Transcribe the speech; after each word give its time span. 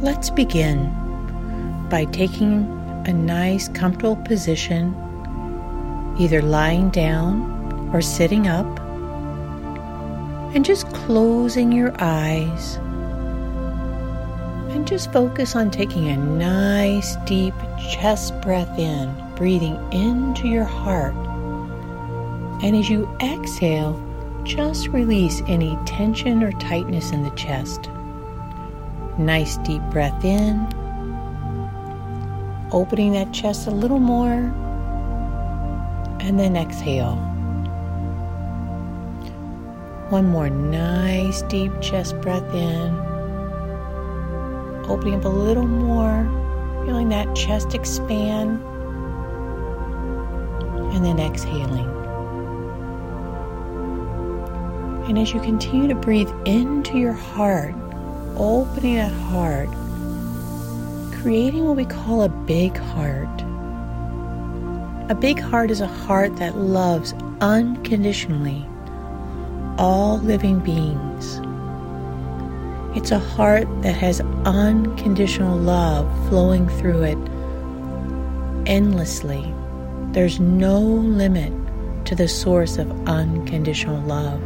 Let's 0.00 0.30
begin 0.30 0.94
by 1.90 2.04
taking 2.04 2.62
a 3.06 3.12
nice, 3.12 3.66
comfortable 3.66 4.14
position, 4.14 4.94
either 6.20 6.40
lying 6.40 6.90
down 6.90 7.90
or 7.92 8.00
sitting 8.00 8.46
up, 8.46 8.66
and 10.54 10.64
just 10.64 10.86
closing 10.92 11.72
your 11.72 11.92
eyes. 11.98 12.76
And 14.70 14.86
just 14.86 15.12
focus 15.12 15.56
on 15.56 15.68
taking 15.72 16.06
a 16.10 16.16
nice, 16.16 17.16
deep 17.26 17.54
chest 17.90 18.40
breath 18.40 18.78
in, 18.78 19.12
breathing 19.34 19.76
into 19.92 20.46
your 20.46 20.64
heart. 20.64 21.16
And 22.62 22.76
as 22.76 22.88
you 22.88 23.08
exhale, 23.20 24.00
just 24.44 24.86
release 24.88 25.42
any 25.48 25.76
tension 25.86 26.44
or 26.44 26.52
tightness 26.52 27.10
in 27.10 27.24
the 27.24 27.30
chest. 27.30 27.90
Nice 29.18 29.56
deep 29.58 29.82
breath 29.90 30.24
in, 30.24 30.64
opening 32.70 33.14
that 33.14 33.32
chest 33.32 33.66
a 33.66 33.70
little 33.72 33.98
more, 33.98 34.54
and 36.20 36.38
then 36.38 36.56
exhale. 36.56 37.16
One 40.10 40.28
more 40.28 40.48
nice 40.48 41.42
deep 41.42 41.72
chest 41.80 42.20
breath 42.20 42.54
in, 42.54 42.94
opening 44.88 45.16
up 45.16 45.24
a 45.24 45.28
little 45.28 45.66
more, 45.66 46.22
feeling 46.86 47.08
that 47.08 47.34
chest 47.34 47.74
expand, 47.74 48.62
and 50.94 51.04
then 51.04 51.18
exhaling. 51.18 51.88
And 55.08 55.18
as 55.18 55.34
you 55.34 55.40
continue 55.40 55.88
to 55.88 55.96
breathe 55.96 56.30
into 56.44 56.98
your 56.98 57.14
heart, 57.14 57.74
opening 58.38 58.96
that 58.96 59.12
heart, 59.12 59.68
creating 61.20 61.66
what 61.66 61.76
we 61.76 61.84
call 61.84 62.22
a 62.22 62.28
big 62.28 62.76
heart. 62.76 63.28
A 65.10 65.14
big 65.14 65.40
heart 65.40 65.70
is 65.70 65.80
a 65.80 65.86
heart 65.86 66.36
that 66.36 66.56
loves 66.56 67.14
unconditionally 67.40 68.66
all 69.78 70.18
living 70.18 70.58
beings. 70.58 71.40
It's 72.96 73.10
a 73.12 73.18
heart 73.18 73.66
that 73.82 73.94
has 73.94 74.20
unconditional 74.44 75.56
love 75.56 76.08
flowing 76.28 76.68
through 76.68 77.02
it 77.02 77.18
endlessly. 78.68 79.54
There's 80.12 80.40
no 80.40 80.80
limit 80.80 81.52
to 82.06 82.14
the 82.14 82.28
source 82.28 82.76
of 82.76 82.90
unconditional 83.08 84.00
love. 84.02 84.42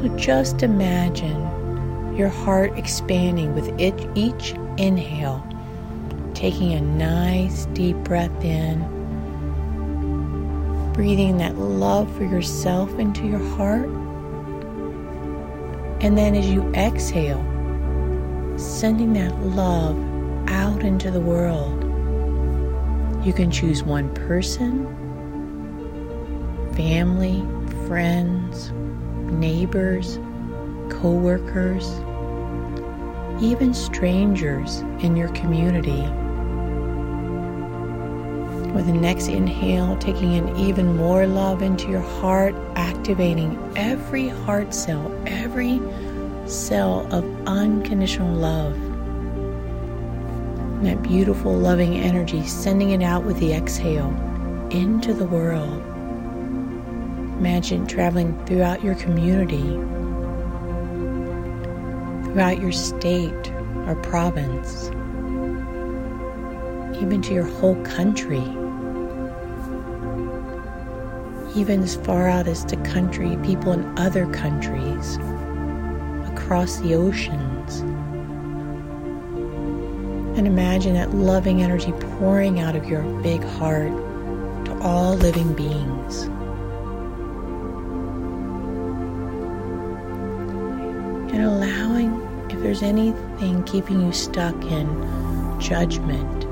So 0.00 0.08
just 0.16 0.62
imagine 0.62 2.16
your 2.16 2.30
heart 2.30 2.78
expanding 2.78 3.54
with 3.54 3.68
each 3.78 4.54
inhale, 4.78 5.46
taking 6.32 6.72
a 6.72 6.80
nice 6.80 7.66
deep 7.74 7.98
breath 7.98 8.42
in, 8.42 8.80
breathing 10.94 11.36
that 11.36 11.58
love 11.58 12.10
for 12.16 12.24
yourself 12.24 12.98
into 12.98 13.26
your 13.26 13.46
heart. 13.56 13.90
And 16.00 16.16
then 16.16 16.34
as 16.34 16.48
you 16.48 16.66
exhale, 16.72 17.44
sending 18.56 19.12
that 19.12 19.38
love 19.40 19.98
out 20.48 20.82
into 20.82 21.10
the 21.10 21.20
world. 21.20 21.84
You 23.22 23.34
can 23.34 23.50
choose 23.50 23.82
one 23.82 24.14
person, 24.14 24.86
family, 26.74 27.46
friends, 27.86 28.72
neighbors, 29.40 30.18
co-workers, 30.90 31.88
even 33.42 33.72
strangers 33.72 34.80
in 35.00 35.16
your 35.16 35.30
community. 35.30 36.02
With 38.74 38.86
the 38.86 38.92
next 38.92 39.28
inhale, 39.28 39.96
taking 39.96 40.34
in 40.34 40.54
even 40.56 40.96
more 40.96 41.26
love 41.26 41.62
into 41.62 41.88
your 41.88 42.02
heart, 42.02 42.54
activating 42.76 43.58
every 43.76 44.28
heart 44.28 44.74
cell, 44.74 45.10
every 45.26 45.80
cell 46.46 47.08
of 47.10 47.24
unconditional 47.46 48.32
love. 48.34 48.74
That 50.84 51.02
beautiful, 51.02 51.52
loving 51.52 51.96
energy, 51.96 52.46
sending 52.46 52.90
it 52.90 53.02
out 53.02 53.24
with 53.24 53.38
the 53.38 53.54
exhale 53.54 54.10
into 54.70 55.12
the 55.14 55.24
world. 55.24 55.82
Imagine 57.40 57.86
traveling 57.86 58.36
throughout 58.44 58.84
your 58.84 58.94
community, 58.96 59.62
throughout 62.26 62.60
your 62.60 62.70
state 62.70 63.50
or 63.86 63.94
province, 64.02 64.88
even 67.00 67.22
to 67.22 67.32
your 67.32 67.46
whole 67.46 67.82
country, 67.82 68.42
even 71.58 71.82
as 71.82 71.96
far 71.96 72.28
out 72.28 72.46
as 72.46 72.62
to 72.66 72.76
country, 72.82 73.38
people 73.42 73.72
in 73.72 73.98
other 73.98 74.30
countries, 74.34 75.16
across 76.30 76.76
the 76.80 76.94
oceans. 76.94 77.80
And 80.36 80.46
imagine 80.46 80.92
that 80.92 81.14
loving 81.14 81.62
energy 81.62 81.92
pouring 82.18 82.60
out 82.60 82.76
of 82.76 82.84
your 82.84 83.02
big 83.22 83.42
heart 83.42 83.92
to 84.66 84.78
all 84.82 85.14
living 85.14 85.54
beings. 85.54 86.28
And 91.40 91.48
allowing 91.48 92.12
if 92.50 92.60
there's 92.60 92.82
anything 92.82 93.62
keeping 93.64 94.00
you 94.02 94.12
stuck 94.12 94.54
in 94.64 94.86
judgment, 95.58 96.44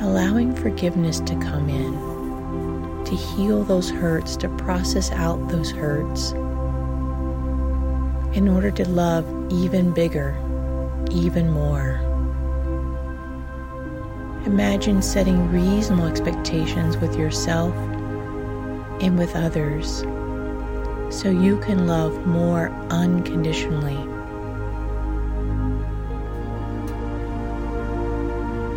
allowing 0.00 0.54
forgiveness 0.54 1.18
to 1.20 1.34
come 1.40 1.68
in, 1.68 3.04
to 3.04 3.16
heal 3.16 3.64
those 3.64 3.90
hurts, 3.90 4.36
to 4.36 4.48
process 4.50 5.10
out 5.12 5.48
those 5.48 5.72
hurts, 5.72 6.32
in 8.36 8.48
order 8.48 8.70
to 8.70 8.88
love 8.88 9.26
even 9.52 9.92
bigger, 9.92 10.36
even 11.10 11.50
more. 11.50 12.00
Imagine 14.44 15.02
setting 15.02 15.50
reasonable 15.50 16.06
expectations 16.06 16.96
with 16.98 17.16
yourself 17.18 17.74
and 19.00 19.18
with 19.18 19.34
others 19.34 20.04
so 21.10 21.30
you 21.30 21.58
can 21.60 21.86
love 21.86 22.26
more 22.26 22.68
unconditionally. 22.90 23.96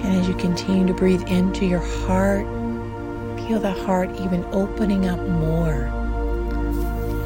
And 0.03 0.19
as 0.19 0.27
you 0.27 0.35
continue 0.35 0.87
to 0.87 0.93
breathe 0.93 1.23
into 1.27 1.65
your 1.65 1.79
heart, 1.79 2.45
feel 3.47 3.59
the 3.59 3.71
heart 3.71 4.09
even 4.19 4.45
opening 4.51 5.07
up 5.07 5.19
more, 5.19 5.87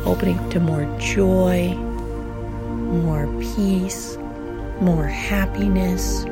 opening 0.05 0.49
to 0.51 0.59
more 0.59 0.85
joy, 0.99 1.75
more 1.75 3.27
peace, 3.41 4.17
more 4.79 5.05
happiness, 5.05 6.25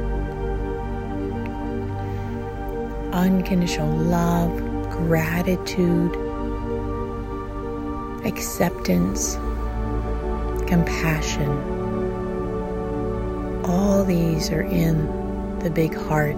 unconditional 3.13 3.95
love, 3.97 4.57
gratitude 4.91 6.30
acceptance, 8.25 9.35
compassion. 10.67 11.49
All 13.65 14.03
these 14.03 14.51
are 14.51 14.61
in 14.61 15.07
the 15.59 15.69
big 15.69 15.95
heart. 15.95 16.35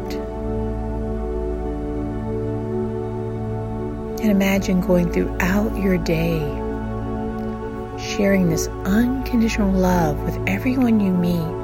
And 4.22 4.32
imagine 4.32 4.82
going 4.82 5.12
throughout 5.12 5.76
your 5.78 5.98
day, 5.98 6.40
sharing 8.00 8.50
this 8.50 8.68
unconditional 8.86 9.72
love 9.72 10.22
with 10.24 10.38
everyone 10.48 11.00
you 11.00 11.12
meet, 11.14 11.64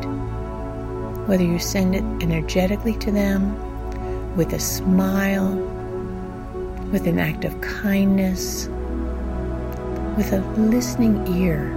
whether 1.27 1.43
you 1.43 1.59
send 1.59 1.95
it 1.95 2.03
energetically 2.21 2.97
to 2.97 3.11
them, 3.11 3.55
with 4.35 4.53
a 4.53 4.59
smile, 4.59 5.55
with 6.91 7.07
an 7.07 7.19
act 7.19 7.45
of 7.45 7.61
kindness, 7.61 8.67
with 10.19 10.33
a 10.33 10.39
listening 10.59 11.25
ear. 11.33 11.71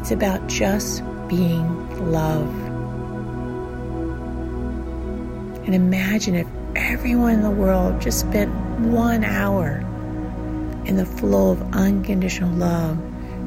It's 0.00 0.10
about 0.10 0.46
just 0.46 1.02
being 1.28 2.10
love. 2.10 2.48
And 5.66 5.74
imagine 5.74 6.34
if 6.34 6.46
everyone 6.74 7.34
in 7.34 7.42
the 7.42 7.50
world 7.50 8.00
just 8.00 8.20
spent 8.20 8.50
one 8.80 9.22
hour 9.22 9.80
in 10.86 10.96
the 10.96 11.04
flow 11.04 11.50
of 11.50 11.60
unconditional 11.74 12.50
love, 12.54 12.98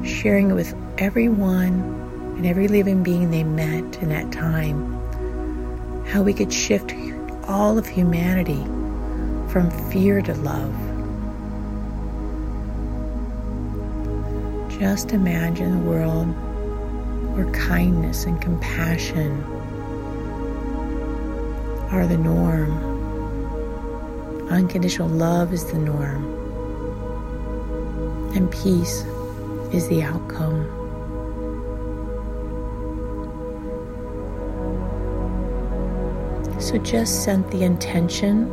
sharing 0.04 0.50
it 0.50 0.54
with 0.54 0.72
everyone 0.96 1.82
and 2.36 2.46
every 2.46 2.68
living 2.68 3.02
being 3.02 3.32
they 3.32 3.42
met 3.42 3.96
in 3.96 4.10
that 4.10 4.30
time. 4.30 4.94
How 6.06 6.22
we 6.22 6.32
could 6.32 6.52
shift 6.52 6.94
all 7.48 7.76
of 7.76 7.88
humanity 7.88 8.62
from 9.50 9.68
fear 9.90 10.22
to 10.22 10.34
love 10.34 10.85
Just 14.78 15.12
imagine 15.12 15.72
the 15.72 15.90
world 15.90 16.26
where 17.34 17.50
kindness 17.52 18.24
and 18.24 18.38
compassion 18.42 19.42
are 21.90 22.06
the 22.06 22.18
norm. 22.18 22.72
Unconditional 24.50 25.08
love 25.08 25.54
is 25.54 25.64
the 25.72 25.78
norm. 25.78 26.26
And 28.36 28.50
peace 28.50 29.04
is 29.72 29.88
the 29.88 30.02
outcome. 30.02 30.66
So 36.60 36.76
just 36.76 37.24
set 37.24 37.50
the 37.50 37.62
intention 37.62 38.52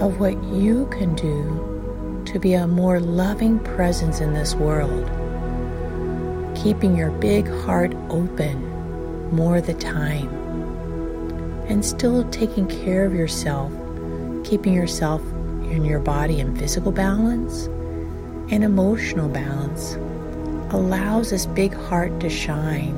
of 0.00 0.18
what 0.18 0.42
you 0.42 0.86
can 0.86 1.14
do 1.14 1.79
to 2.30 2.38
be 2.38 2.54
a 2.54 2.64
more 2.64 3.00
loving 3.00 3.58
presence 3.58 4.20
in 4.20 4.32
this 4.34 4.54
world, 4.54 5.04
keeping 6.56 6.96
your 6.96 7.10
big 7.10 7.48
heart 7.62 7.92
open 8.08 8.68
more 9.32 9.60
the 9.60 9.74
time, 9.74 10.28
and 11.68 11.84
still 11.84 12.22
taking 12.30 12.68
care 12.68 13.04
of 13.04 13.12
yourself, 13.12 13.72
keeping 14.44 14.72
yourself 14.72 15.20
in 15.72 15.84
your 15.84 15.98
body 15.98 16.38
in 16.38 16.54
physical 16.56 16.92
balance 16.92 17.66
and 18.52 18.62
emotional 18.62 19.28
balance 19.28 19.94
allows 20.72 21.30
this 21.30 21.46
big 21.46 21.74
heart 21.74 22.20
to 22.20 22.30
shine, 22.30 22.94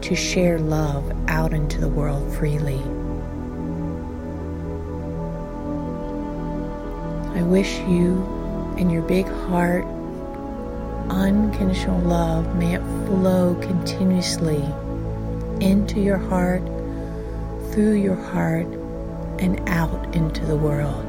to 0.00 0.14
share 0.14 0.58
love 0.58 1.04
out 1.28 1.52
into 1.52 1.78
the 1.78 1.88
world 1.88 2.34
freely. 2.34 2.80
I 7.38 7.42
wish 7.42 7.78
you 7.80 8.37
and 8.78 8.90
your 8.90 9.02
big 9.02 9.26
heart 9.26 9.84
unconditional 11.10 12.00
love 12.00 12.54
may 12.56 12.74
it 12.74 12.82
flow 13.06 13.54
continuously 13.62 14.62
into 15.60 16.00
your 16.00 16.18
heart, 16.18 16.62
through 17.72 17.94
your 17.94 18.14
heart, 18.14 18.66
and 19.38 19.60
out 19.68 20.14
into 20.14 20.44
the 20.44 20.56
world. 20.56 21.07